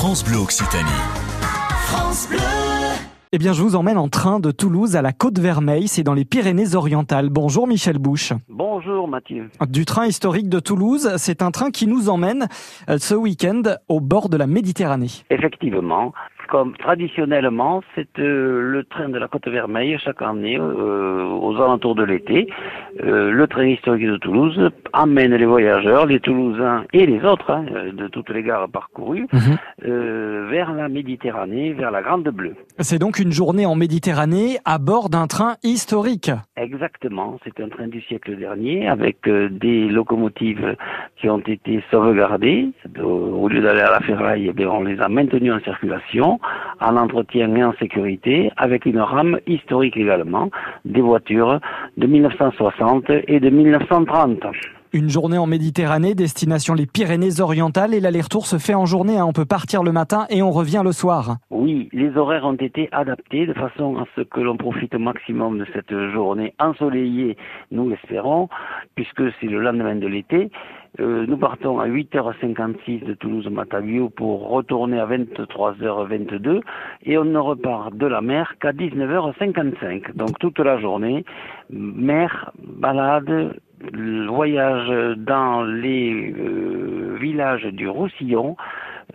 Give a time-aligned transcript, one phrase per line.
[0.00, 0.88] France Bleu Occitanie.
[1.84, 2.38] France Bleu.
[3.32, 6.14] Eh bien, je vous emmène en train de Toulouse à la Côte Vermeille, c'est dans
[6.14, 7.28] les Pyrénées-Orientales.
[7.28, 8.32] Bonjour Michel Bouche.
[8.48, 9.50] Bonjour Mathieu.
[9.68, 12.48] Du train historique de Toulouse, c'est un train qui nous emmène
[12.88, 15.10] euh, ce week-end au bord de la Méditerranée.
[15.28, 16.14] Effectivement,
[16.50, 21.94] comme traditionnellement, c'est euh, le train de la Côte Vermeille chaque année euh, aux alentours
[21.94, 22.48] de l'été.
[23.04, 24.60] Euh, le train historique de Toulouse
[24.92, 29.56] amène les voyageurs, les Toulousains et les autres hein, de toutes les gares parcourues Mhm.
[30.50, 32.56] Vers la Méditerranée, vers la Grande Bleue.
[32.80, 36.30] C'est donc une journée en Méditerranée à bord d'un train historique.
[36.56, 40.76] Exactement, c'est un train du siècle dernier avec euh, des locomotives
[41.16, 42.68] qui ont été sauvegardées.
[43.00, 46.40] Au, lieu d'aller à la ferraille, eh on les a maintenues en circulation,
[46.80, 50.50] en entretien et en sécurité, avec une rame historique également,
[50.84, 51.60] des voitures
[51.96, 54.44] de 1960 et de 1930.
[54.92, 59.18] Une journée en Méditerranée, destination les Pyrénées-Orientales et l'aller-retour se fait en journée.
[59.18, 59.24] hein.
[59.24, 61.36] On peut partir le matin et on revient le soir.
[61.50, 65.58] Oui, les horaires ont été adaptés de façon à ce que l'on profite au maximum
[65.60, 67.36] de cette journée ensoleillée,
[67.70, 68.48] nous l'espérons,
[68.96, 70.50] puisque c'est le lendemain de l'été.
[70.98, 76.62] Euh, nous partons à 8h56 de Toulouse-Matavio pour retourner à 23h22
[77.04, 80.16] et on ne repart de la mer qu'à 19h55.
[80.16, 81.24] Donc toute la journée,
[81.70, 83.54] mer, balade,
[84.28, 88.56] voyage dans les euh, villages du Roussillon,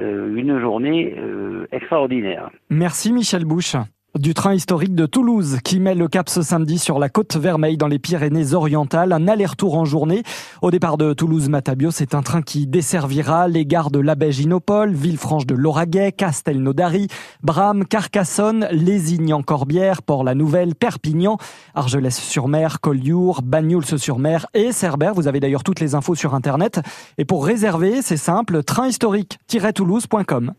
[0.00, 2.50] euh, une journée euh, extraordinaire.
[2.70, 3.76] Merci Michel Bouche.
[4.18, 7.76] Du train historique de Toulouse qui met le cap ce samedi sur la côte Vermeille
[7.76, 9.12] dans les Pyrénées-Orientales.
[9.12, 10.22] Un aller-retour en journée.
[10.62, 15.56] Au départ de Toulouse-Matabio, c'est un train qui desservira les gares de Labège-Inopole, Villefranche de
[15.56, 17.08] Lauragais, Castelnaudary,
[17.42, 21.36] Bram, Carcassonne, Lézignan-Corbière, Port-la-Nouvelle, Perpignan,
[21.74, 25.14] Argelès-sur-Mer, Collioure, Banyuls-sur-Mer et Cerbère.
[25.14, 26.80] Vous avez d'ailleurs toutes les infos sur Internet.
[27.18, 30.52] Et pour réserver, c'est simple, train historique-toulouse.com.